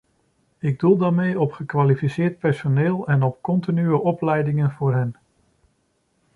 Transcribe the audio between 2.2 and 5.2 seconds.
personeel en op continue opleidingen voor hen.